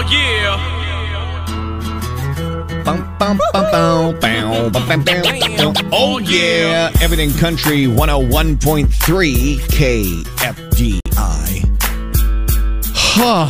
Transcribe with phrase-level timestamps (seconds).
[0.00, 0.54] Oh yeah.
[2.84, 5.90] Bum, bum, bum, bum, bum, bum, bum, bum.
[5.92, 11.00] Oh yeah, Everything Country 101.3 KFDI.
[12.94, 13.48] Huh.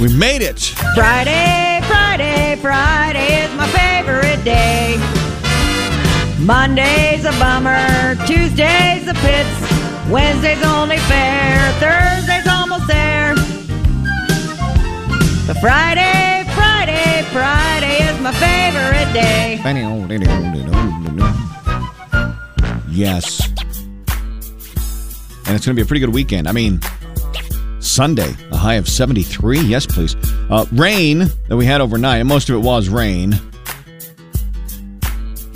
[0.00, 0.58] we made it.
[0.96, 4.98] Friday, Friday, Friday is my favorite day.
[6.40, 12.51] Monday's a bummer, Tuesday's a pits, Wednesday's only fair, Thursday's almost there.
[15.46, 19.58] But Friday, Friday, Friday is my favorite day.
[22.88, 23.40] Yes.
[25.46, 26.48] And it's going to be a pretty good weekend.
[26.48, 26.80] I mean,
[27.80, 29.58] Sunday, a high of 73.
[29.60, 30.14] Yes, please.
[30.48, 33.34] Uh, rain that we had overnight, and most of it was rain.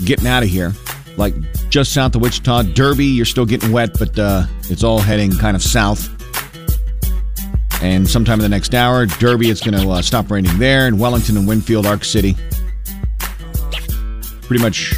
[0.05, 0.73] Getting out of here.
[1.17, 1.35] Like
[1.71, 2.63] just south of Wichita.
[2.75, 6.16] Derby, you're still getting wet, but uh, it's all heading kind of south.
[7.83, 10.87] And sometime in the next hour, Derby, it's going to uh, stop raining there.
[10.87, 12.37] And Wellington and Winfield, Ark City.
[14.43, 14.95] Pretty much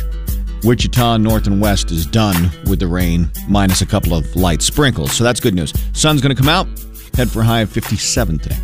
[0.62, 5.12] Wichita, north and west is done with the rain, minus a couple of light sprinkles.
[5.12, 5.72] So that's good news.
[5.92, 6.66] Sun's going to come out,
[7.14, 8.56] head for high of 57 today.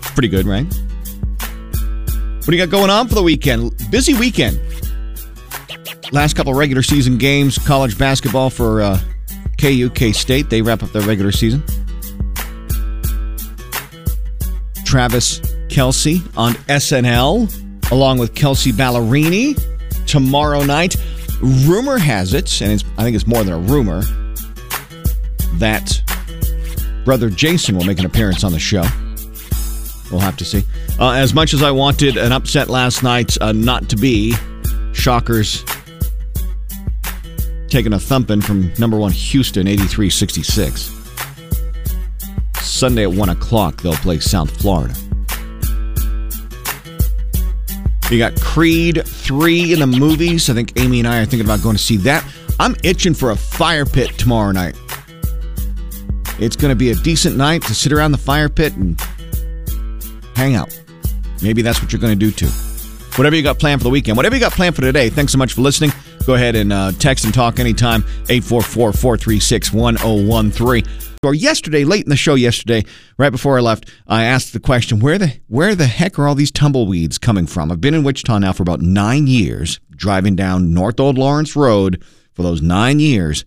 [0.00, 0.66] Pretty good, right?
[0.66, 3.72] What do you got going on for the weekend?
[3.90, 4.60] Busy weekend.
[6.12, 9.00] Last couple regular season games, college basketball for uh,
[9.58, 10.50] KU, K State.
[10.50, 11.62] They wrap up their regular season.
[14.94, 19.60] Travis Kelce on SNL, along with Kelsea Ballerini
[20.06, 20.94] tomorrow night.
[21.42, 24.02] Rumor has it, and it's, I think it's more than a rumor,
[25.54, 26.00] that
[27.04, 28.84] brother Jason will make an appearance on the show.
[30.12, 30.62] We'll have to see.
[31.00, 34.32] Uh, as much as I wanted an upset last night uh, not to be,
[34.92, 35.64] Shockers
[37.66, 41.03] taking a thumping from number one Houston, 83 66.
[42.84, 44.94] Sunday at 1 o'clock, they'll play South Florida.
[48.10, 50.50] You got Creed 3 in the movies.
[50.50, 52.22] I think Amy and I are thinking about going to see that.
[52.60, 54.78] I'm itching for a fire pit tomorrow night.
[56.38, 59.00] It's going to be a decent night to sit around the fire pit and
[60.36, 60.78] hang out.
[61.40, 62.50] Maybe that's what you're going to do too.
[63.16, 65.38] Whatever you got planned for the weekend, whatever you got planned for today, thanks so
[65.38, 65.90] much for listening.
[66.26, 70.84] Go ahead and uh, text and talk anytime, 844 436 1013.
[71.22, 72.84] Or yesterday, late in the show yesterday,
[73.18, 76.34] right before I left, I asked the question, where the where the heck are all
[76.34, 77.70] these tumbleweeds coming from?
[77.70, 82.02] I've been in Wichita now for about nine years, driving down North Old Lawrence Road
[82.32, 83.44] for those nine years,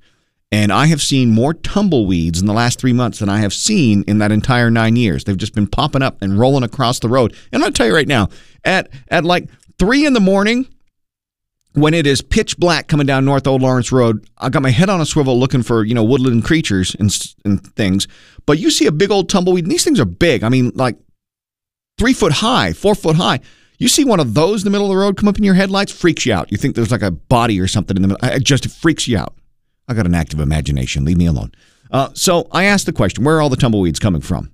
[0.52, 4.04] and I have seen more tumbleweeds in the last three months than I have seen
[4.08, 5.24] in that entire nine years.
[5.24, 7.36] They've just been popping up and rolling across the road.
[7.52, 8.30] And I'll tell you right now,
[8.64, 9.50] at at like
[9.80, 10.68] three in the morning,
[11.78, 14.90] when it is pitch black coming down North Old Lawrence Road, I got my head
[14.90, 17.16] on a swivel looking for you know woodland creatures and
[17.46, 18.08] and things.
[18.46, 20.44] But you see a big old tumbleweed, and these things are big.
[20.44, 20.98] I mean, like
[22.00, 23.42] three foot high, four foot high.
[23.78, 25.54] You see one of those in the middle of the road come up in your
[25.54, 26.52] headlights, freaks you out.
[26.52, 28.28] You think there's like a body or something in the middle.
[28.28, 29.36] It just freaks you out.
[29.88, 31.06] I got an active imagination.
[31.06, 31.52] Leave me alone.
[31.92, 34.52] Uh, so I asked the question: Where are all the tumbleweeds coming from?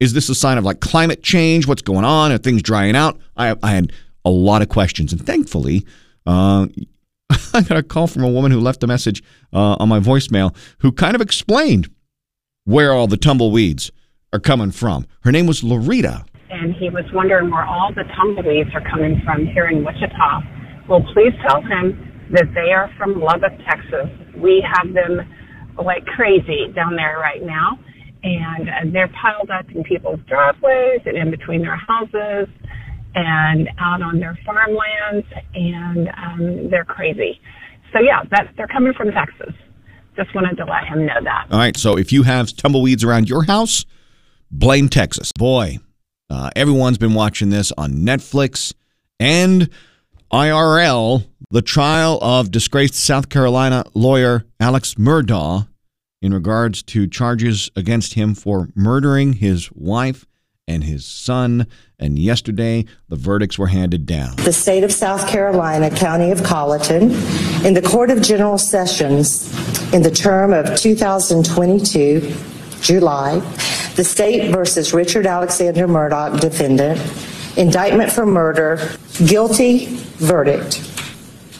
[0.00, 1.68] Is this a sign of like climate change?
[1.68, 2.32] What's going on?
[2.32, 3.18] Are things drying out?
[3.36, 3.92] I, I had
[4.24, 5.86] a lot of questions, and thankfully,
[6.26, 6.66] uh,
[7.54, 10.54] I got a call from a woman who left a message uh, on my voicemail
[10.78, 11.88] who kind of explained
[12.64, 13.90] where all the tumbleweeds
[14.32, 15.06] are coming from.
[15.20, 16.24] Her name was Lorita.
[16.50, 20.40] and he was wondering where all the tumbleweeds are coming from here in Wichita.
[20.88, 24.08] Well, please tell him that they are from Lubbock, Texas.
[24.36, 25.20] We have them
[25.82, 27.78] like crazy down there right now,
[28.22, 32.48] and uh, they're piled up in people's driveways and in between their houses
[33.14, 37.40] and out on their farmlands, and um, they're crazy.
[37.92, 39.54] So yeah, that they're coming from Texas.
[40.16, 41.46] Just wanted to let him know that.
[41.50, 43.84] All right, so if you have tumbleweeds around your house,
[44.50, 45.32] blame Texas.
[45.32, 45.78] Boy,
[46.30, 48.72] uh, everyone's been watching this on Netflix
[49.18, 49.68] and
[50.32, 55.68] IRL, the trial of disgraced South Carolina lawyer Alex Murdaugh
[56.20, 60.26] in regards to charges against him for murdering his wife
[60.66, 61.66] and his son.
[61.98, 64.36] And yesterday, the verdicts were handed down.
[64.36, 67.12] the state of South Carolina, County of Colleton,
[67.64, 69.52] in the Court of General Sessions
[69.92, 72.34] in the term of 2022,
[72.80, 73.38] July,
[73.94, 77.00] the state versus Richard Alexander Murdaugh, defendant,
[77.56, 78.90] indictment for murder,
[79.26, 79.86] guilty,
[80.16, 80.90] verdict.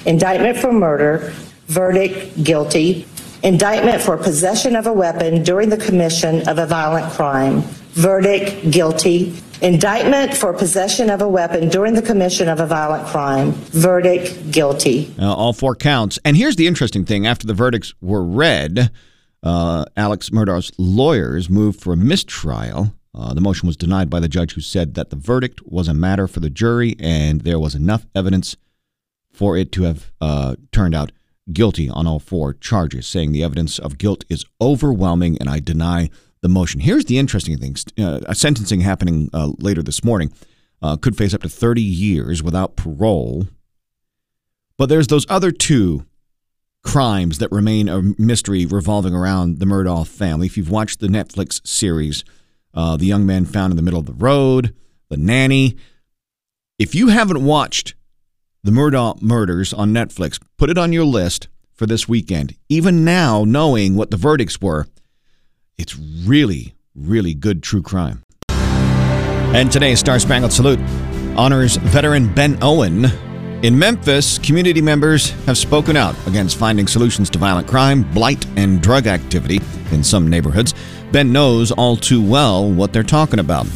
[0.06, 1.32] Indictment for murder,
[1.66, 3.06] verdict, guilty.
[3.42, 7.62] Indictment for possession of a weapon during the commission of a violent crime,
[7.94, 9.34] verdict, guilty.
[9.62, 15.14] Indictment for possession of a weapon during the commission of a violent crime, verdict, guilty.
[15.18, 16.18] Uh, all four counts.
[16.24, 18.90] And here's the interesting thing after the verdicts were read,
[19.42, 24.28] uh, Alex Murdaugh's lawyers moved for a mistrial Uh, the motion was denied by the
[24.28, 27.74] judge who said that the verdict was a matter for the jury and there was
[27.76, 28.56] enough evidence
[29.32, 31.12] for it to have uh, turned out
[31.52, 36.10] guilty on all four charges, saying the evidence of guilt is overwhelming and I deny
[36.44, 36.80] the motion.
[36.80, 40.30] Here's the interesting thing uh, sentencing happening uh, later this morning
[40.82, 43.48] uh, could face up to 30 years without parole.
[44.76, 46.04] But there's those other two
[46.82, 50.46] crimes that remain a mystery revolving around the Murdaugh family.
[50.46, 52.24] If you've watched the Netflix series,
[52.74, 54.74] uh, The Young Man Found in the Middle of the Road,
[55.08, 55.76] The Nanny,
[56.78, 57.94] if you haven't watched
[58.62, 62.54] the Murdaugh murders on Netflix, put it on your list for this weekend.
[62.68, 64.86] Even now, knowing what the verdicts were,
[65.78, 68.22] it's really, really good true crime.
[68.48, 70.80] And today's Star Spangled Salute
[71.36, 73.06] honors veteran Ben Owen
[73.64, 78.82] in Memphis, community members have spoken out against finding solutions to violent crime, blight, and
[78.82, 79.58] drug activity
[79.90, 80.74] in some neighborhoods.
[81.12, 83.66] Ben knows all too well what they're talking about.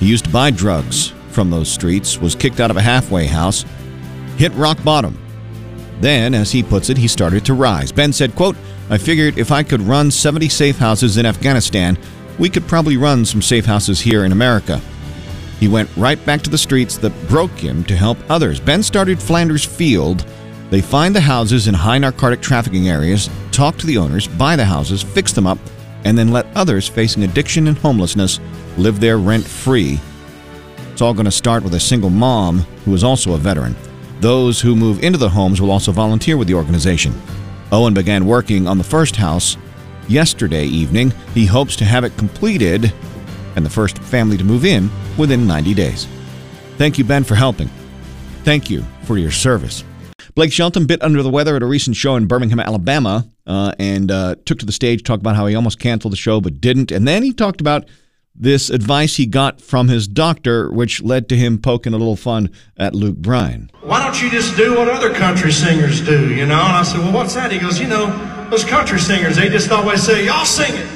[0.00, 3.64] He used to buy drugs from those streets, was kicked out of a halfway house,
[4.38, 5.16] hit rock bottom.
[6.00, 7.92] Then, as he puts it, he started to rise.
[7.92, 8.56] Ben said, quote,
[8.90, 11.98] I figured if I could run 70 safe houses in Afghanistan,
[12.38, 14.80] we could probably run some safe houses here in America.
[15.58, 18.60] He went right back to the streets that broke him to help others.
[18.60, 20.26] Ben started Flanders Field.
[20.70, 24.64] They find the houses in high narcotic trafficking areas, talk to the owners, buy the
[24.64, 25.58] houses, fix them up,
[26.04, 28.38] and then let others facing addiction and homelessness
[28.76, 29.98] live there rent free.
[30.92, 33.74] It's all going to start with a single mom who is also a veteran.
[34.20, 37.14] Those who move into the homes will also volunteer with the organization.
[37.72, 39.56] Owen began working on the first house
[40.08, 41.12] yesterday evening.
[41.34, 42.92] He hopes to have it completed
[43.56, 46.06] and the first family to move in within 90 days.
[46.76, 47.68] Thank you, Ben, for helping.
[48.44, 49.82] Thank you for your service.
[50.34, 54.10] Blake Shelton bit under the weather at a recent show in Birmingham, Alabama, uh, and
[54.10, 56.90] uh, took to the stage, talked about how he almost canceled the show but didn't.
[56.90, 57.86] And then he talked about
[58.38, 62.50] this advice he got from his doctor, which led to him poking a little fun
[62.76, 63.70] at Luke Bryan.
[63.82, 66.60] Why don't you just do what other country singers do, you know?
[66.60, 67.50] And I said, Well, what's that?
[67.50, 70.86] He goes, You know, those country singers, they just always say, Y'all sing it.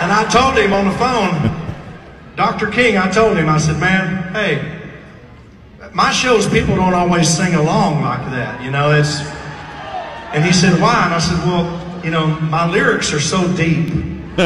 [0.00, 1.56] And I told him on the phone,
[2.36, 2.68] Dr.
[2.68, 4.80] King, I told him, I said, man, hey,
[5.92, 9.20] my shows, people don't always sing along like that, you know, it's,
[10.32, 11.04] and he said, why?
[11.04, 13.92] And I said, well, you know, my lyrics are so deep.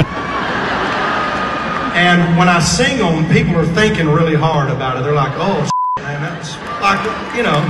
[1.94, 5.04] and when I sing them, people are thinking really hard about it.
[5.04, 5.69] They're like, oh,
[6.00, 7.04] man, that's like,
[7.36, 7.60] you know,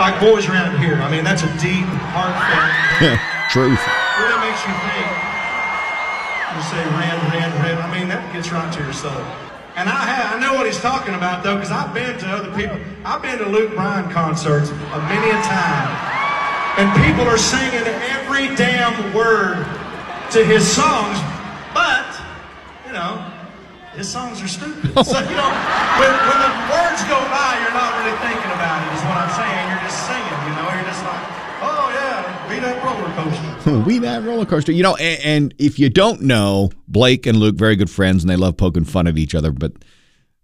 [0.00, 0.96] like boys around here.
[0.96, 1.84] I mean, that's a deep,
[2.16, 3.20] heartfelt.
[3.52, 3.84] Truth.
[4.16, 5.08] Really makes you think.
[6.56, 7.76] You say ran, ran, ran.
[7.76, 9.20] I mean, that gets right to your soul.
[9.76, 12.50] And I have, I know what he's talking about though, because I've been to other
[12.56, 12.80] people.
[13.04, 15.88] I've been to Luke Bryan concerts a many a time,
[16.80, 19.64] and people are singing every damn word
[20.32, 21.18] to his songs,
[22.90, 23.22] you know,
[23.94, 24.90] his songs are stupid.
[25.06, 25.50] so you know,
[26.02, 28.90] when, when the words go by, you're not really thinking about it.
[28.98, 29.70] Is what I'm saying.
[29.70, 30.38] You're just singing.
[30.50, 31.22] You know, you're just like,
[31.62, 33.78] oh yeah, be that roller coaster.
[33.86, 34.72] we that roller coaster.
[34.72, 38.30] You know, and, and, if you don't know, Blake and Luke very good friends, and
[38.30, 39.52] they love poking fun at each other.
[39.52, 39.72] But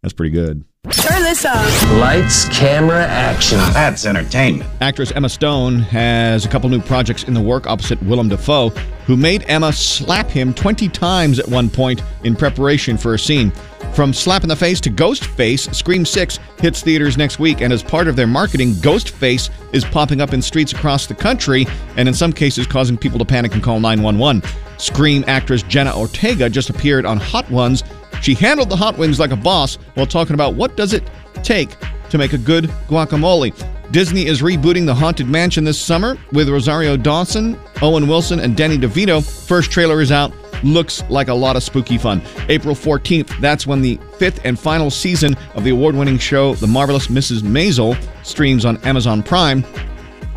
[0.02, 0.64] that's pretty good.
[0.90, 1.66] Turn this up.
[1.98, 3.58] Lights, camera, action.
[3.58, 4.70] Now that's entertainment.
[4.80, 8.68] Actress Emma Stone has a couple new projects in the work opposite Willem Dafoe,
[9.06, 13.50] who made Emma slap him 20 times at one point in preparation for a scene.
[13.94, 17.82] From Slap in the Face to Ghostface, Scream 6 hits theaters next week, and as
[17.82, 22.14] part of their marketing, Ghostface is popping up in streets across the country and in
[22.14, 24.42] some cases causing people to panic and call 911.
[24.78, 27.82] Scream actress Jenna Ortega just appeared on Hot Ones
[28.22, 31.08] she handled the hot wings like a boss while talking about what does it
[31.42, 31.76] take
[32.10, 33.52] to make a good guacamole.
[33.92, 38.76] Disney is rebooting the Haunted Mansion this summer with Rosario Dawson, Owen Wilson, and Danny
[38.76, 39.24] DeVito.
[39.46, 40.32] First trailer is out.
[40.64, 42.22] Looks like a lot of spooky fun.
[42.48, 46.66] April 14th, that's when the fifth and final season of the award winning show, The
[46.66, 47.42] Marvelous Mrs.
[47.42, 49.64] Maisel, streams on Amazon Prime.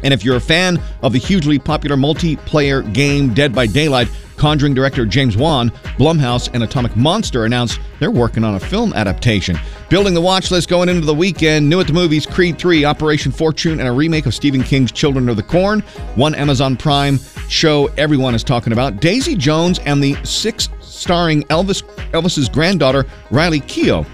[0.03, 4.09] And if you're a fan of the hugely popular multiplayer game Dead by Daylight,
[4.39, 9.59] Conjuring director James Wan, Blumhouse, and Atomic Monster announced they're working on a film adaptation.
[9.89, 13.33] Building the watch list going into the weekend, new at the movies Creed 3, Operation
[13.33, 15.81] Fortune, and a remake of Stephen King's Children of the Corn.
[16.15, 17.19] One Amazon Prime
[17.49, 23.59] show everyone is talking about Daisy Jones and the six starring Elvis Elvis's granddaughter Riley
[23.59, 24.05] Keough.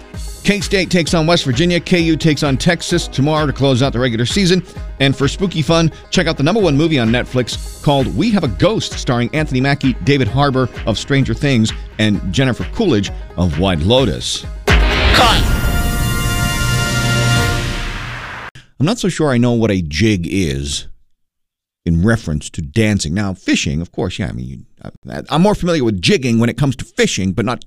[0.46, 1.80] K State takes on West Virginia.
[1.80, 4.64] KU takes on Texas tomorrow to close out the regular season.
[5.00, 8.44] And for spooky fun, check out the number one movie on Netflix called We Have
[8.44, 13.80] a Ghost, starring Anthony Mackie, David Harbour of Stranger Things, and Jennifer Coolidge of White
[13.80, 14.46] Lotus.
[14.68, 15.44] Cut!
[18.80, 20.88] I'm not so sure I know what a jig is.
[21.86, 23.14] in reference to dancing.
[23.14, 24.28] Now, fishing, of course, yeah.
[24.28, 24.66] I mean, you,
[25.12, 27.64] I, I'm more familiar with jigging when it comes to fishing, but not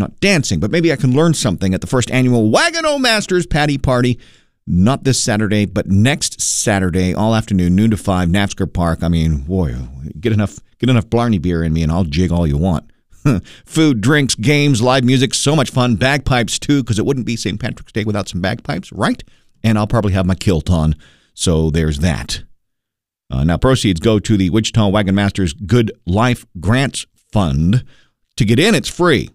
[0.00, 0.58] not dancing.
[0.58, 4.18] But maybe I can learn something at the first annual Wagon O Masters Patty Party.
[4.66, 9.02] Not this Saturday, but next Saturday, all afternoon, noon to five, Naftzger Park.
[9.02, 9.74] I mean, boy,
[10.18, 12.90] get enough get enough Blarney beer in me, and I'll jig all you want.
[13.64, 15.96] Food, drinks, games, live music, so much fun.
[15.96, 17.60] Bagpipes too, because it wouldn't be St.
[17.60, 19.22] Patrick's Day without some bagpipes, right?
[19.62, 20.94] And I'll probably have my kilt on,
[21.34, 22.42] so there's that.
[23.30, 27.84] Uh, now, proceeds go to the Wichita Wagon Masters Good Life Grants Fund.
[28.36, 29.30] To get in, it's free.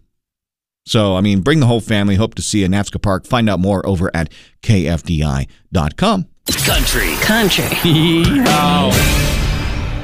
[0.85, 2.15] So, I mean, bring the whole family.
[2.15, 3.25] Hope to see you at Naftzger Park.
[3.25, 6.27] Find out more over at kfdi.com.
[6.63, 7.15] Country.
[7.21, 7.65] Country.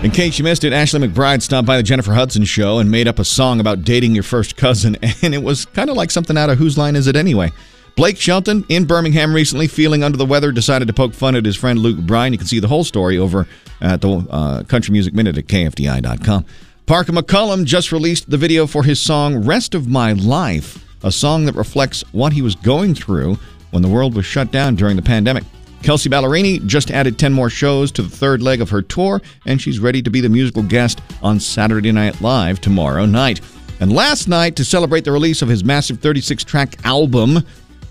[0.04, 3.08] In case you missed it, Ashley McBryde stopped by the Jennifer Hudson show and made
[3.08, 6.36] up a song about dating your first cousin, and it was kind of like something
[6.36, 7.52] out of Whose Line Is It Anyway?
[7.96, 11.56] Blake Shelton in Birmingham recently, feeling under the weather, decided to poke fun at his
[11.56, 12.34] friend Luke Bryan.
[12.34, 13.46] You can see the whole story over
[13.82, 16.46] at the uh, Country Music Minute at KFDI.com.
[16.86, 21.46] Parker McCollum just released the video for his song Rest of My Life, a song
[21.46, 23.38] that reflects what he was going through
[23.70, 25.44] when the world was shut down during the pandemic.
[25.84, 29.62] Kelsea Ballerini just added 10 more shows to the third leg of her tour, and
[29.62, 33.42] she's ready to be the musical guest on Saturday Night Live tomorrow night.
[33.80, 37.40] And last night, to celebrate the release of his massive 36 track album,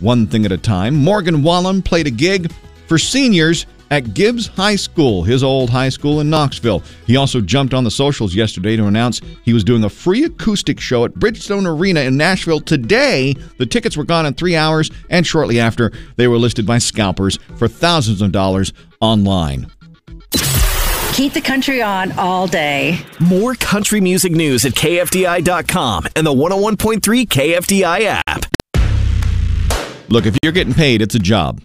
[0.00, 2.52] One Thing at a Time, Morgan Wallen played a gig
[2.86, 6.82] for seniors at Gibbs High School, his old high school in Knoxville.
[7.06, 10.80] He also jumped on the socials yesterday to announce he was doing a free acoustic
[10.80, 13.34] show at Bridgestone Arena in Nashville today.
[13.58, 17.38] The tickets were gone in three hours, and shortly after, they were listed by scalpers
[17.56, 19.66] for thousands of dollars online.
[21.12, 22.98] Keep the country on all day.
[23.18, 28.46] More country music news at KFDI.com and the 101.3 KFDI app.
[30.08, 31.60] Look, if you're getting paid, it's a job.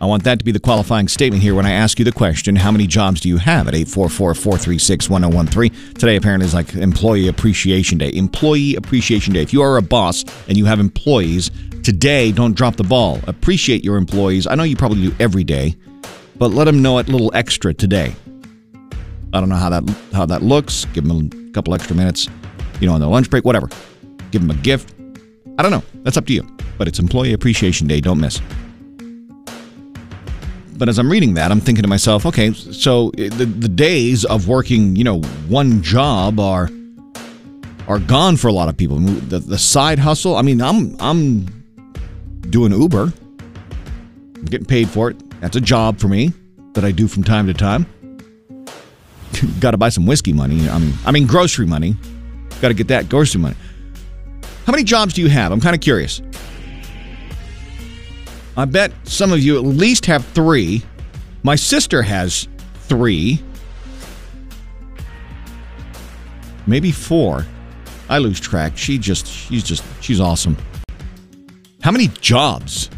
[0.00, 2.54] I want that to be the qualifying statement here when I ask you the question
[2.54, 5.94] how many jobs do you have at 844 436 1013?
[5.94, 8.12] Today, apparently, is like Employee Appreciation Day.
[8.14, 9.42] Employee Appreciation Day.
[9.42, 11.50] If you are a boss and you have employees,
[11.82, 13.18] today, don't drop the ball.
[13.26, 14.46] Appreciate your employees.
[14.46, 15.74] I know you probably do every day,
[16.36, 18.14] but let them know a little extra today.
[19.32, 20.84] I don't know how that how that looks.
[20.86, 22.28] Give them a couple extra minutes,
[22.80, 23.68] you know, on their lunch break, whatever.
[24.30, 24.94] Give them a gift.
[25.58, 25.82] I don't know.
[26.04, 26.46] That's up to you.
[26.78, 28.00] But it's Employee Appreciation Day.
[28.00, 28.40] Don't miss.
[30.78, 34.24] But as I'm reading that, I'm thinking to myself, okay, so eh, the, the days
[34.24, 36.70] of working, you know, one job are
[37.88, 38.98] are gone for a lot of people.
[38.98, 40.36] The, the side hustle.
[40.36, 41.46] I mean, I'm I'm
[42.48, 43.12] doing Uber.
[44.36, 45.40] I'm getting paid for it.
[45.40, 46.32] That's a job for me
[46.74, 47.86] that I do from time to time.
[49.60, 50.68] Got to buy some whiskey money.
[50.68, 51.96] I mean, I mean grocery money.
[52.60, 53.56] Got to get that grocery money.
[54.64, 55.50] How many jobs do you have?
[55.50, 56.22] I'm kind of curious.
[58.58, 60.82] I bet some of you at least have three.
[61.44, 62.48] My sister has
[62.88, 63.40] three.
[66.66, 67.46] Maybe four.
[68.08, 68.76] I lose track.
[68.76, 70.56] She just, she's just, she's awesome.
[71.82, 72.90] How many jobs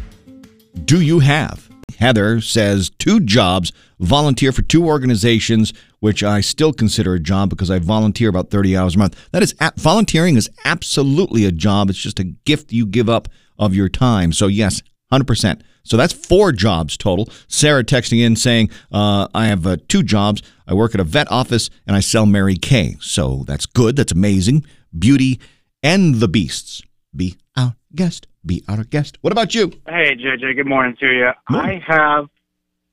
[0.85, 1.69] do you have?
[1.99, 7.69] Heather says two jobs, volunteer for two organizations, which I still consider a job because
[7.69, 9.29] I volunteer about 30 hours a month.
[9.31, 11.91] That is, volunteering is absolutely a job.
[11.91, 13.27] It's just a gift you give up
[13.59, 14.33] of your time.
[14.33, 15.61] So, yes, 100%.
[15.83, 17.29] So that's four jobs total.
[17.47, 20.41] Sarah texting in saying, uh, I have uh, two jobs.
[20.67, 22.97] I work at a vet office and I sell Mary Kay.
[23.01, 23.95] So that's good.
[23.95, 24.65] That's amazing.
[24.97, 25.39] Beauty
[25.81, 26.81] and the Beasts.
[27.15, 28.27] Be our guest.
[28.45, 29.17] Be our guest.
[29.21, 29.71] What about you?
[29.87, 30.55] Hey, JJ.
[30.55, 31.31] Good morning to you.
[31.49, 31.81] Morning.
[31.87, 32.29] I have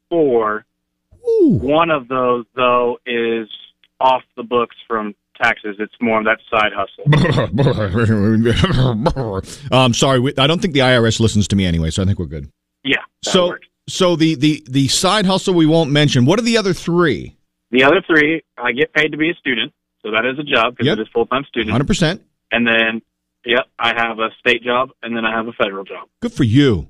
[0.08, 0.64] four.
[1.14, 1.58] Ooh.
[1.60, 3.48] One of those, though, is
[4.00, 5.76] off the books from taxes.
[5.78, 7.04] It's more of that side hustle.
[8.92, 10.20] I'm um, sorry.
[10.20, 12.50] we- I don't think the IRS listens to me anyway, so I think we're good.
[12.84, 12.96] Yeah.
[13.24, 13.66] So, works.
[13.88, 16.24] so the, the, the side hustle we won't mention.
[16.26, 17.36] What are the other three?
[17.70, 20.72] the other three, I get paid to be a student, so that is a job
[20.74, 20.98] because Yep.
[20.98, 21.76] it is full time student.
[21.76, 22.20] 100%.
[22.50, 23.02] And then,
[23.44, 26.08] yep, I have a state job, and then I have a federal job.
[26.22, 26.88] Good for you,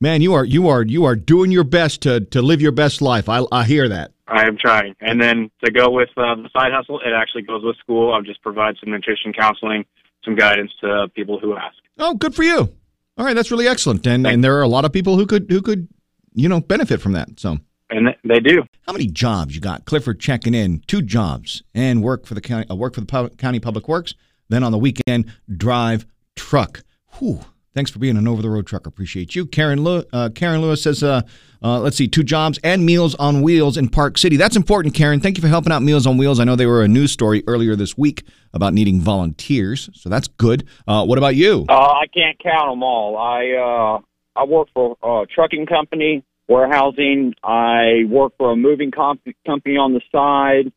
[0.00, 0.20] man.
[0.22, 3.28] You are you are you are doing your best to to live your best life.
[3.28, 4.10] I I hear that.
[4.28, 4.94] I am trying.
[5.00, 8.12] And then to go with uh, the side hustle, it actually goes with school.
[8.12, 9.84] I'll just provide some nutrition counseling,
[10.24, 11.76] some guidance to people who ask.
[11.98, 12.68] Oh, good for you.
[13.16, 14.06] All right, that's really excellent.
[14.06, 15.88] And and there are a lot of people who could who could
[16.34, 17.40] you know benefit from that.
[17.40, 17.58] So,
[17.90, 18.62] And th- they do.
[18.86, 19.86] how many jobs you got?
[19.86, 22.66] Clifford checking in, two jobs, and work for the county.
[22.70, 24.14] Uh, work for the pub- county public works.
[24.50, 26.06] Then on the weekend, drive
[26.36, 26.82] truck.
[27.18, 27.40] Whew.
[27.78, 28.88] Thanks for being an over the road trucker.
[28.88, 29.46] Appreciate you.
[29.46, 31.22] Karen uh, Karen Lewis says, uh,
[31.62, 34.36] uh, let's see, two jobs and Meals on Wheels in Park City.
[34.36, 35.20] That's important, Karen.
[35.20, 36.40] Thank you for helping out Meals on Wheels.
[36.40, 40.26] I know they were a news story earlier this week about needing volunteers, so that's
[40.26, 40.66] good.
[40.88, 41.66] Uh, what about you?
[41.68, 43.16] Uh, I can't count them all.
[43.16, 47.34] I uh, I work for a trucking company warehousing.
[47.44, 50.72] I work for a moving comp- company on the side.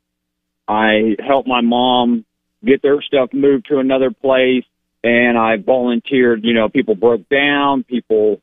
[0.68, 2.26] I help my mom
[2.64, 4.66] get their stuff moved to another place,
[5.04, 6.44] and I volunteered.
[6.44, 8.42] You know, people broke down, people,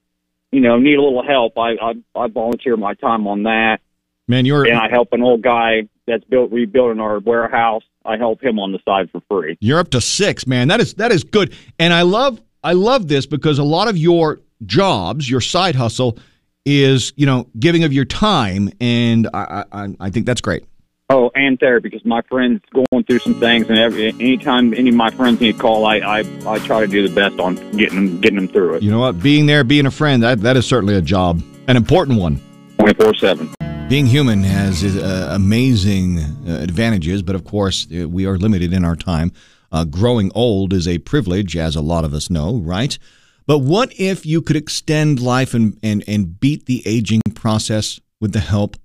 [0.50, 1.56] you know, need a little help.
[1.58, 3.78] I I, I volunteer my time on that.
[4.26, 7.82] Man, you're and I help an old guy that's built rebuilding our warehouse.
[8.04, 9.56] I help him on the side for free.
[9.60, 10.68] You're up to six, man.
[10.68, 13.96] That is that is good, and I love I love this because a lot of
[13.96, 16.18] your jobs, your side hustle,
[16.66, 20.64] is you know giving of your time, and I I, I think that's great.
[21.10, 24.94] Oh, and therapy because my friend's going through some things, and every anytime any of
[24.94, 27.94] my friends need a call, I, I I try to do the best on getting
[27.94, 28.82] them getting them through it.
[28.82, 29.22] You know what?
[29.22, 32.42] Being there, being a friend, that that is certainly a job, an important one.
[32.78, 33.48] Twenty four seven.
[33.88, 38.84] Being human has uh, amazing uh, advantages, but of course, uh, we are limited in
[38.84, 39.32] our time.
[39.72, 42.98] Uh, growing old is a privilege, as a lot of us know, right?
[43.46, 48.34] But what if you could extend life and, and, and beat the aging process with
[48.34, 48.76] the help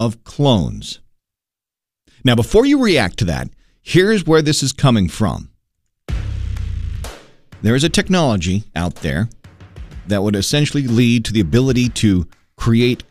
[0.00, 0.98] of clones?
[2.24, 3.48] Now, before you react to that,
[3.82, 5.50] here's where this is coming from.
[7.62, 9.28] There is a technology out there
[10.08, 12.26] that would essentially lead to the ability to
[12.56, 13.04] create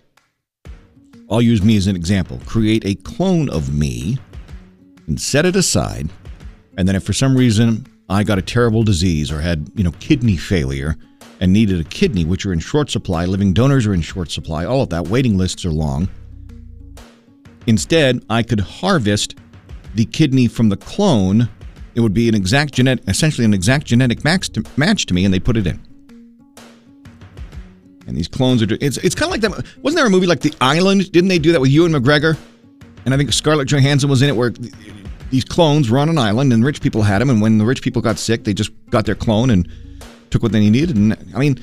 [1.30, 2.42] I'll use me as an example.
[2.46, 4.18] Create a clone of me
[5.08, 6.10] and set it aside.
[6.78, 9.94] And then if for some reason I got a terrible disease or had, you know,
[10.02, 10.98] kidney failure
[11.40, 14.66] and needed a kidney, which are in short supply, living donors are in short supply,
[14.66, 16.10] all of that, waiting lists are long.
[17.68, 19.36] Instead, I could harvest
[19.96, 21.50] the kidney from the clone.
[21.96, 25.26] It would be an exact genetic, essentially an exact genetic match to, match to me,
[25.26, 25.80] and they put it in
[28.12, 28.68] and these clones are.
[28.82, 29.66] It's it's kind of like that.
[29.82, 31.12] Wasn't there a movie like The Island?
[31.12, 32.38] Didn't they do that with Ewan McGregor?
[33.06, 34.52] And I think Scarlett Johansson was in it, where
[35.32, 37.30] these clones were on an island, and rich people had them.
[37.30, 39.68] And when the rich people got sick, they just got their clone and
[40.30, 40.96] took what they needed.
[40.98, 41.60] And I mean,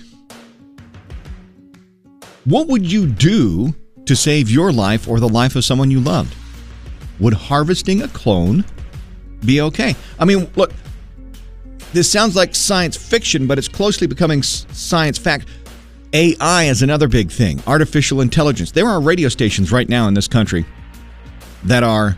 [2.45, 3.75] what would you do
[4.09, 6.35] to save your life or the life of someone you loved?
[7.21, 8.65] Would harvesting a clone
[9.45, 9.95] be okay?
[10.19, 10.73] I mean, look,
[11.93, 15.47] this sounds like science fiction, but it's closely becoming science fact.
[16.13, 18.73] AI is another big thing, artificial intelligence.
[18.73, 20.65] There are radio stations right now in this country
[21.65, 22.17] that are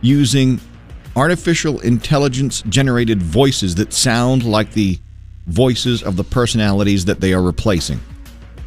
[0.00, 0.60] using
[1.16, 4.98] artificial intelligence generated voices that sound like the
[5.46, 8.00] voices of the personalities that they are replacing.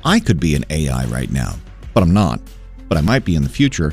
[0.04, 1.56] I could be an AI right now,
[1.98, 2.40] but I'm not.
[2.90, 3.92] But I might be in the future.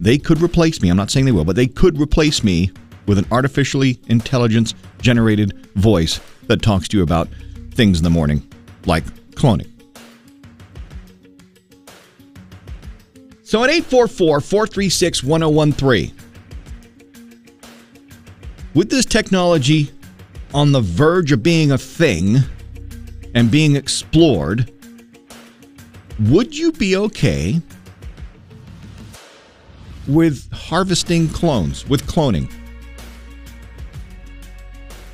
[0.00, 0.88] They could replace me.
[0.88, 2.72] I'm not saying they will, but they could replace me
[3.06, 7.28] with an artificially intelligence generated voice that talks to you about
[7.70, 8.42] things in the morning,
[8.84, 9.04] like
[9.36, 9.70] cloning.
[13.44, 16.16] So at 844 436 1013,
[18.74, 19.92] with this technology
[20.52, 22.38] on the verge of being a thing
[23.36, 24.72] and being explored,
[26.20, 27.60] would you be okay
[30.06, 32.52] with harvesting clones, with cloning?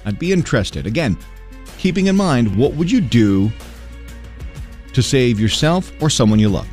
[0.04, 0.86] I'd be interested.
[0.86, 1.16] Again,
[1.78, 3.52] keeping in mind, what would you do
[4.92, 6.68] to save yourself or someone you love.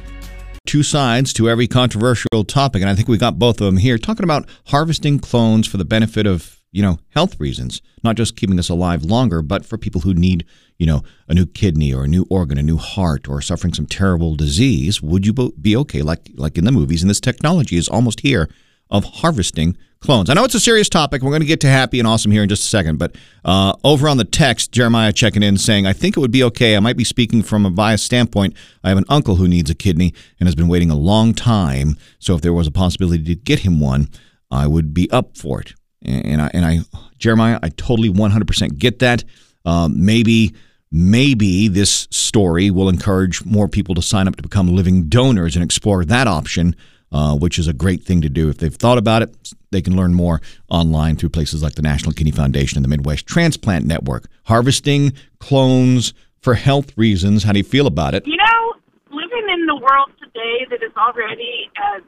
[0.66, 3.98] Two sides to every controversial topic, and I think we got both of them here,
[3.98, 8.60] talking about harvesting clones for the benefit of, you know, health reasons, not just keeping
[8.60, 10.46] us alive longer, but for people who need,
[10.78, 13.86] you know, a new kidney or a new organ, a new heart, or suffering some
[13.86, 15.02] terrible disease.
[15.02, 17.02] Would you be okay, like like in the movies?
[17.02, 18.50] And this technology is almost here
[18.90, 20.30] of harvesting clones.
[20.30, 21.22] I know it's a serious topic.
[21.22, 22.98] We're going to get to happy and awesome here in just a second.
[22.98, 26.44] But uh, over on the text, Jeremiah checking in saying, I think it would be
[26.44, 26.76] okay.
[26.76, 28.56] I might be speaking from a biased standpoint.
[28.84, 31.98] I have an uncle who needs a kidney and has been waiting a long time.
[32.18, 34.10] So if there was a possibility to get him one,
[34.50, 35.74] I would be up for it.
[36.02, 36.80] And I, and I
[37.18, 39.24] Jeremiah, I totally 100% get that.
[39.66, 40.56] Um, maybe
[40.92, 45.64] maybe this story will encourage more people to sign up to become living donors and
[45.64, 46.76] explore that option
[47.12, 48.50] uh, which is a great thing to do.
[48.50, 52.14] If they've thought about it, they can learn more online through places like the National
[52.14, 54.28] Kidney Foundation and the Midwest Transplant Network.
[54.44, 57.44] Harvesting clones for health reasons.
[57.44, 58.26] How do you feel about it?
[58.26, 58.74] You know,
[59.12, 62.04] living in the world today that is already as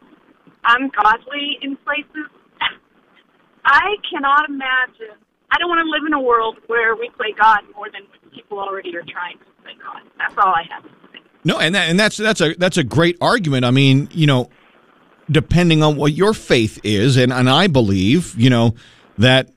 [0.66, 2.30] ungodly in places,
[3.66, 5.18] I cannot imagine.
[5.52, 8.02] I don't want to live in a world where we play God more than
[8.34, 10.02] people already are trying to play God.
[10.18, 11.20] That's all I have to say.
[11.44, 13.66] No, and that, and that's that's a that's a great argument.
[13.66, 14.50] I mean, you know,
[15.32, 17.18] depending on what your faith is.
[17.18, 18.76] And, and I believe, you know,
[19.18, 19.50] that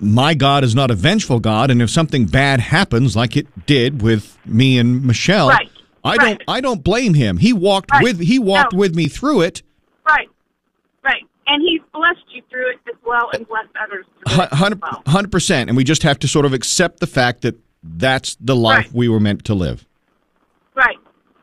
[0.00, 4.02] my God is not a vengeful God, and if something bad happens, like it did
[4.02, 5.70] with me and Michelle, right.
[6.04, 6.18] I right.
[6.18, 7.38] don't I don't blame him.
[7.38, 8.02] He walked right.
[8.02, 8.78] with he walked no.
[8.80, 9.62] with me through it.
[10.06, 10.28] Right,
[11.48, 14.06] and he's blessed you through it as well, and blessed others.
[14.26, 18.36] through Hundred percent, and we just have to sort of accept the fact that that's
[18.40, 19.86] the life we were meant to live.
[20.74, 20.96] Right,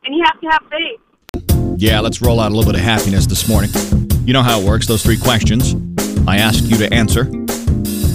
[0.06, 3.26] and you have to have faith Yeah, let's roll out a little bit of happiness
[3.26, 3.70] this morning.
[4.26, 5.76] You know how it works, those three questions.
[6.28, 7.26] I ask you to answer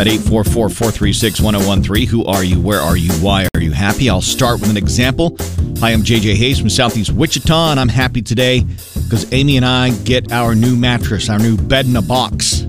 [0.00, 2.08] at 844 436 1013.
[2.08, 2.58] Who are you?
[2.58, 3.12] Where are you?
[3.22, 4.08] Why are you happy?
[4.08, 5.36] I'll start with an example.
[5.80, 9.90] Hi, I'm JJ Hayes from Southeast Wichita, and I'm happy today because Amy and I
[10.04, 12.66] get our new mattress, our new bed in a box.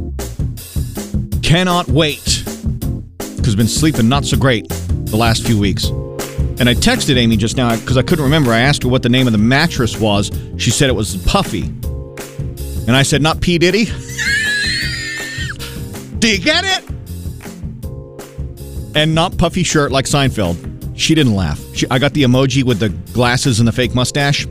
[1.41, 2.43] Cannot wait
[3.17, 5.85] because I've been sleeping not so great the last few weeks.
[5.85, 8.51] And I texted Amy just now because I couldn't remember.
[8.51, 10.31] I asked her what the name of the mattress was.
[10.57, 11.63] She said it was Puffy.
[12.87, 13.57] And I said, not P.
[13.57, 13.85] Diddy.
[16.19, 16.80] Do you get it?
[18.95, 20.97] And not puffy shirt like Seinfeld.
[20.97, 21.60] She didn't laugh.
[21.73, 24.45] She, I got the emoji with the glasses and the fake mustache.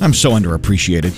[0.00, 1.12] I'm so underappreciated.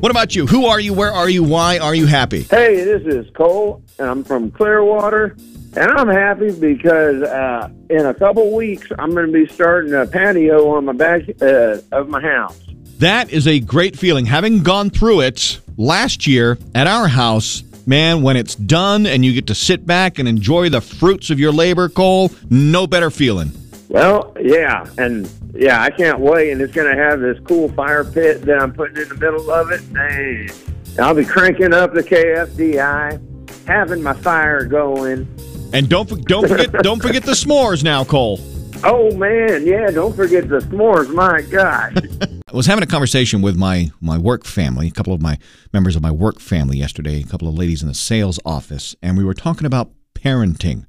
[0.00, 0.46] What about you?
[0.46, 0.94] Who are you?
[0.94, 1.42] Where are you?
[1.42, 2.44] Why are you happy?
[2.44, 5.36] Hey, this is Cole, and I'm from Clearwater,
[5.76, 10.06] and I'm happy because uh, in a couple weeks I'm going to be starting a
[10.06, 12.58] patio on the back uh, of my house.
[12.98, 14.26] That is a great feeling.
[14.26, 19.34] Having gone through it last year at our house, man, when it's done and you
[19.34, 23.50] get to sit back and enjoy the fruits of your labor, Cole, no better feeling.
[23.88, 28.04] Well, yeah, and yeah, I can't wait, and it's going to have this cool fire
[28.04, 29.82] pit that I'm putting in the middle of it.
[29.90, 35.28] And I'll be cranking up the KFDI, having my fire going.
[35.72, 38.38] And don't don't forget don't forget the s'mores now, Cole.
[38.82, 41.12] Oh man, yeah, don't forget the s'mores.
[41.12, 42.42] My God.
[42.48, 45.38] I was having a conversation with my my work family, a couple of my
[45.72, 49.18] members of my work family yesterday, a couple of ladies in the sales office, and
[49.18, 50.86] we were talking about parenting.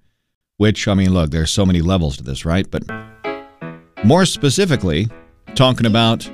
[0.58, 2.70] Which I mean, look, there's so many levels to this, right?
[2.70, 2.84] But
[4.06, 5.10] more specifically,
[5.56, 6.30] talking about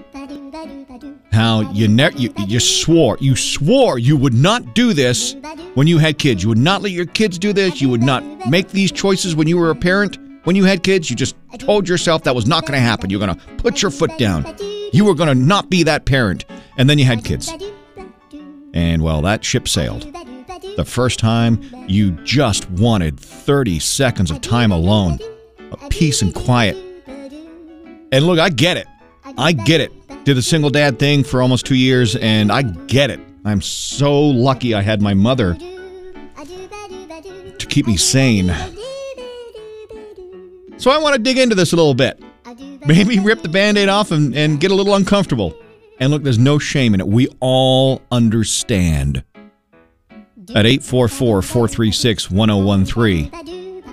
[1.31, 5.35] how you you, you swore you swore you would not do this
[5.73, 6.43] when you had kids.
[6.43, 7.81] You would not let your kids do this.
[7.81, 10.17] You would not make these choices when you were a parent.
[10.47, 13.09] When you had kids, you just told yourself that was not going to happen.
[13.09, 14.55] You're going to put your foot down.
[14.93, 16.45] You were going to not be that parent.
[16.77, 17.51] And then you had kids.
[18.73, 20.03] And well, that ship sailed.
[20.77, 25.19] The first time you just wanted 30 seconds of time alone,
[25.69, 26.77] of peace and quiet.
[28.13, 28.87] And look, I get it.
[29.37, 29.91] I get it.
[30.23, 33.19] Did the single dad thing for almost two years, and I get it.
[33.43, 35.55] I'm so lucky I had my mother
[36.35, 38.55] to keep me sane.
[40.77, 42.21] So I want to dig into this a little bit.
[42.85, 45.55] Maybe rip the band aid off and, and get a little uncomfortable.
[45.99, 47.07] And look, there's no shame in it.
[47.07, 49.23] We all understand.
[50.55, 53.83] At 844 436 1013.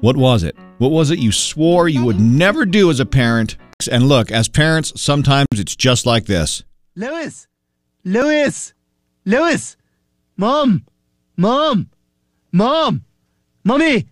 [0.00, 0.56] What was it?
[0.78, 3.56] What was it you swore you would never do as a parent?
[3.90, 6.64] And look, as parents, sometimes it's just like this.
[6.96, 7.46] Lewis!
[8.04, 8.74] Lewis!
[9.24, 9.76] Lewis!
[10.36, 10.84] Mom!
[11.36, 11.90] Mom!
[12.50, 13.04] Mom!
[13.64, 14.08] Mommy!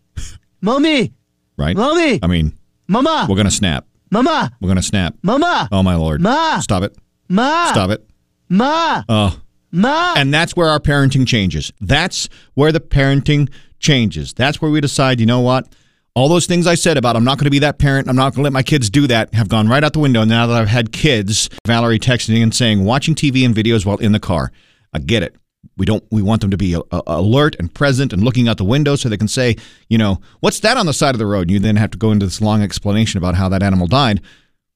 [0.61, 1.13] Mommy!
[1.61, 1.77] Right?
[1.77, 2.19] Mommy!
[2.23, 3.27] I mean, Mama!
[3.29, 3.87] we're going to snap.
[4.11, 4.51] Mama!
[4.63, 5.15] We're going to snap.
[5.23, 5.69] Mama!
[5.71, 6.23] Oh, my Lord.
[6.23, 6.59] Ma!
[6.61, 6.97] Stop it.
[7.29, 7.67] Ma!
[7.67, 8.03] Stop it.
[8.49, 9.03] Ma!
[9.11, 9.39] Oh.
[9.71, 10.15] Ma!
[10.17, 11.71] And that's where our parenting changes.
[11.79, 14.33] That's where the parenting changes.
[14.33, 15.69] That's where we decide, you know what?
[16.15, 18.35] All those things I said about I'm not going to be that parent, I'm not
[18.35, 20.57] going to let my kids do that, have gone right out the window now that
[20.57, 21.51] I've had kids.
[21.67, 24.51] Valerie texting and saying, watching TV and videos while in the car.
[24.95, 25.37] I get it.
[25.81, 26.05] We don't.
[26.11, 29.09] We want them to be uh, alert and present and looking out the window so
[29.09, 29.57] they can say,
[29.89, 31.49] you know, what's that on the side of the road?
[31.49, 34.21] And you then have to go into this long explanation about how that animal died.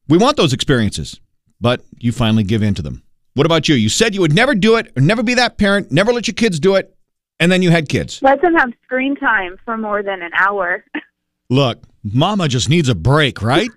[0.08, 1.20] We want those experiences,
[1.60, 3.02] but you finally give in to them.
[3.34, 3.74] What about you?
[3.74, 6.36] You said you would never do it or never be that parent, never let your
[6.36, 6.96] kids do it,
[7.38, 8.22] and then you had kids.
[8.22, 10.86] Let them have screen time for more than an hour.
[11.50, 13.70] Look, mama just needs a break, right?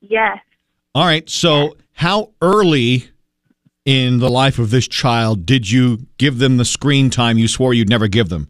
[0.00, 0.38] yes.
[0.94, 1.28] All right.
[1.28, 3.11] So, how early
[3.84, 7.74] in the life of this child did you give them the screen time you swore
[7.74, 8.48] you'd never give them?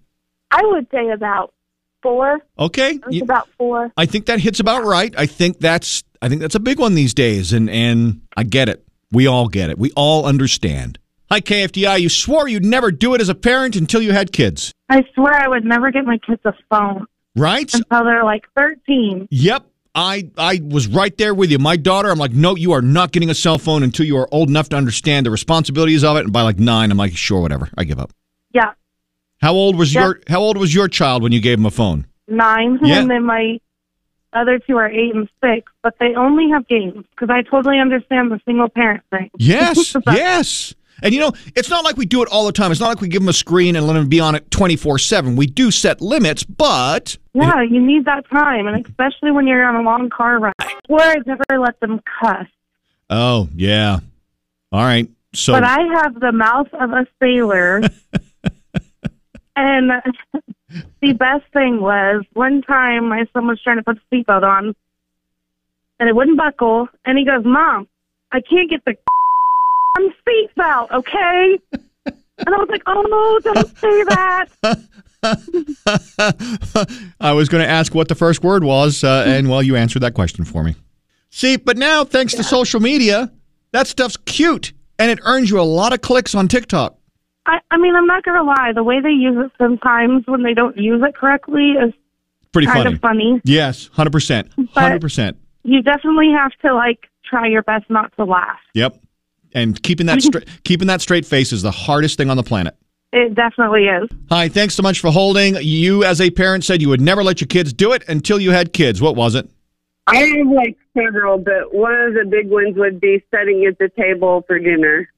[0.50, 1.54] I would say about
[2.02, 2.40] four.
[2.58, 2.98] Okay.
[3.08, 3.90] You- about four.
[3.96, 5.14] I think that hits about right.
[5.16, 8.68] I think that's I think that's a big one these days and and I get
[8.68, 8.84] it.
[9.10, 9.78] We all get it.
[9.78, 10.98] We all understand.
[11.30, 14.72] Hi KFDI, you swore you'd never do it as a parent until you had kids.
[14.90, 17.72] I swear I would never get my kids a phone Right?
[17.72, 19.28] until they're like 13.
[19.30, 19.64] Yep.
[19.94, 21.58] I I was right there with you.
[21.58, 24.28] My daughter, I'm like, no, you are not getting a cell phone until you are
[24.32, 26.24] old enough to understand the responsibilities of it.
[26.24, 27.68] And by like nine, I'm like, sure, whatever.
[27.76, 28.10] I give up.
[28.54, 28.72] Yeah,
[29.40, 30.02] How old was Yep.
[30.04, 32.06] your How old was your child when you gave him a phone?
[32.28, 32.78] nine.
[32.82, 33.00] Yeah.
[33.00, 33.58] And then my
[34.32, 38.30] other two are eight and six, but they only have games because I totally understand
[38.30, 39.30] the single parent thing.
[39.38, 40.74] Yes, yes.
[41.02, 42.70] And you know, it's not like we do it all the time.
[42.70, 44.98] It's not like we give them a screen and let them be on it 24
[44.98, 45.36] 7.
[45.36, 47.16] We do set limits, but.
[47.34, 50.52] Yeah, you need that time, and especially when you're on a long car ride.
[50.58, 52.46] I swear I'd never let them cuss.
[53.10, 54.00] Oh, yeah.
[54.70, 55.08] All right.
[55.34, 55.52] So.
[55.52, 57.80] but I have the mouth of a sailor.
[59.56, 59.90] and
[61.00, 64.74] the best thing was one time my son was trying to put the seatbelt on
[65.98, 66.88] and it wouldn't buckle.
[67.04, 67.88] And he goes, Mom,
[68.30, 68.96] I can't get the
[69.98, 71.58] seatbelt, okay?
[72.44, 73.02] And I was like, oh
[73.44, 74.46] no, don't say that.
[77.20, 80.00] I was going to ask what the first word was, uh, and well, you answered
[80.02, 80.74] that question for me.
[81.30, 83.30] See, but now, thanks to social media,
[83.70, 86.98] that stuff's cute, and it earns you a lot of clicks on TikTok.
[87.46, 88.72] I, I mean, I'm not gonna lie.
[88.74, 91.92] The way they use it sometimes when they don't use it correctly is
[92.52, 92.94] Pretty kind funny.
[92.94, 93.40] of funny.
[93.44, 95.36] Yes, hundred percent, hundred percent.
[95.62, 98.58] You definitely have to like try your best not to laugh.
[98.74, 98.98] Yep.
[99.54, 102.76] And keeping that straight, keeping that straight face is the hardest thing on the planet.
[103.12, 104.08] It definitely is.
[104.30, 105.56] Hi, thanks so much for holding.
[105.60, 108.52] You, as a parent, said you would never let your kids do it until you
[108.52, 109.02] had kids.
[109.02, 109.48] What was it?
[110.06, 113.90] I have like several, but one of the big ones would be sitting at the
[113.90, 115.08] table for dinner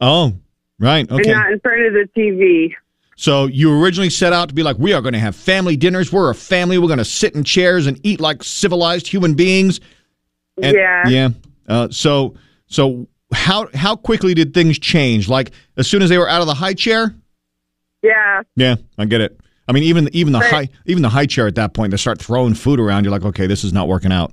[0.00, 0.32] Oh,
[0.80, 1.08] right.
[1.08, 1.30] and Okay.
[1.32, 2.72] not in front of the TV.
[3.16, 6.10] So you originally set out to be like, we are going to have family dinners.
[6.12, 6.78] We're a family.
[6.78, 9.80] We're going to sit in chairs and eat like civilized human beings.
[10.60, 11.08] And- Yeah.
[11.08, 11.28] Yeah.
[11.68, 12.34] Uh, so
[12.66, 15.28] so how how quickly did things change?
[15.28, 17.14] Like as soon as they were out of the high chair?
[18.02, 18.42] Yeah.
[18.56, 19.38] Yeah, I get it.
[19.68, 21.96] I mean, even even the But- high even the high chair at that point, they
[21.96, 23.04] start throwing food around.
[23.04, 24.32] You're like, okay, this is not working out.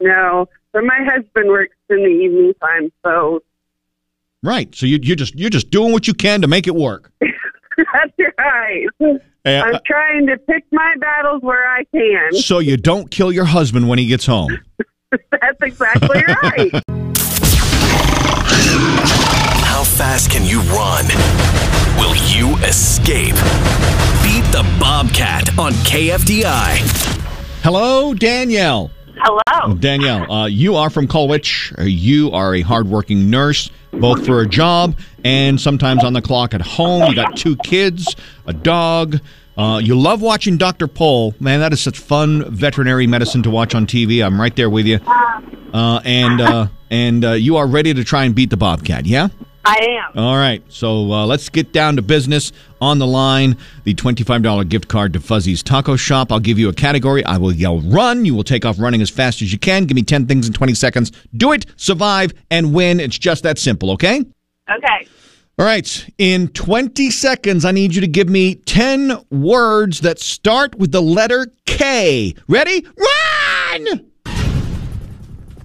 [0.00, 0.48] No.
[0.72, 3.42] But my husband works in the evening time, so
[4.42, 4.74] Right.
[4.74, 7.10] So you you just you're just doing what you can to make it work.
[7.20, 8.86] that's right.
[9.44, 12.32] Hey, I'm uh, trying to pick my battles where I can.
[12.34, 14.58] so you don't kill your husband when he gets home.
[15.10, 16.72] that's exactly right.
[18.34, 21.04] How fast can you run?
[21.98, 23.34] Will you escape?
[24.22, 26.78] Beat the Bobcat on KFDI.
[27.62, 28.90] Hello, Danielle.
[29.16, 29.74] Hello.
[29.74, 31.72] Danielle, uh, you are from Colwich.
[31.78, 36.52] Uh, You are a hardworking nurse, both for a job and sometimes on the clock
[36.54, 37.04] at home.
[37.08, 39.20] You got two kids, a dog.
[39.56, 40.86] Uh, you love watching Dr.
[40.86, 41.34] Pol.
[41.40, 44.24] Man, that is such fun veterinary medicine to watch on TV.
[44.24, 44.98] I'm right there with you.
[45.06, 49.28] Uh, and uh, and uh, you are ready to try and beat the Bobcat, yeah?
[49.66, 49.76] I
[50.14, 50.18] am.
[50.18, 52.52] All right, so uh, let's get down to business.
[52.82, 56.30] On the line, the $25 gift card to Fuzzy's Taco Shop.
[56.30, 57.24] I'll give you a category.
[57.24, 58.26] I will yell run.
[58.26, 59.86] You will take off running as fast as you can.
[59.86, 61.12] Give me 10 things in 20 seconds.
[61.34, 63.00] Do it, survive, and win.
[63.00, 64.22] It's just that simple, okay?
[64.70, 65.08] Okay.
[65.56, 70.74] All right, in 20 seconds, I need you to give me 10 words that start
[70.76, 72.34] with the letter K.
[72.48, 72.84] Ready?
[72.96, 74.10] Run!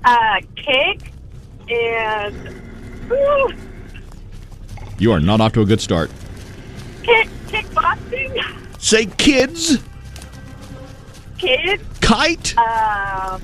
[0.06, 1.12] Uh, cake
[1.70, 2.56] and
[3.12, 3.50] ooh,
[5.00, 6.12] You are not off to a good start.
[7.04, 8.82] kick kickboxing.
[8.82, 9.80] Say kids,
[11.40, 11.82] Kid.
[12.00, 12.56] kite.
[12.58, 13.42] Um,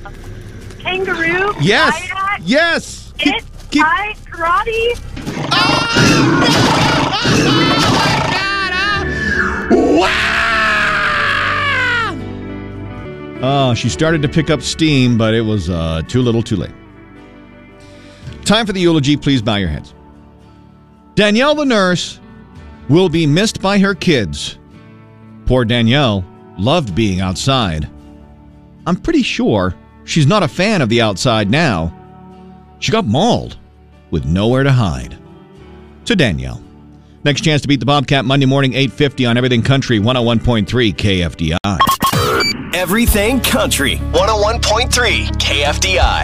[0.79, 1.53] kangaroo.
[1.59, 1.99] Yes.
[2.07, 3.13] Kayak, Yes.
[3.19, 3.43] it.
[3.71, 4.15] Kite.
[4.29, 5.01] Karate.
[13.47, 16.73] Oh, she started to pick up steam, but it was uh, too little too late.
[18.43, 19.17] Time for the eulogy.
[19.17, 19.93] Please bow your heads.
[21.15, 22.19] Danielle, the nurse,
[22.89, 24.57] will be missed by her kids.
[25.45, 26.25] Poor Danielle
[26.57, 27.89] loved being outside.
[28.87, 31.93] I'm pretty sure she's not a fan of the outside now.
[32.79, 33.57] She got mauled
[34.09, 35.17] with nowhere to hide.
[36.05, 36.61] To Danielle.
[37.23, 41.79] Next chance to beat the Bobcat Monday morning, 850 on Everything Country, 101.3 KFDI.
[42.75, 46.23] Everything Country 101.3 KFDI.